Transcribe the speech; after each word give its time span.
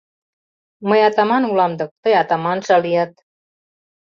Мый 0.87 1.01
атаман 1.09 1.43
улам 1.51 1.73
дык, 1.79 1.91
тый 2.03 2.13
атаманша 2.21 2.77
лият». 2.83 3.13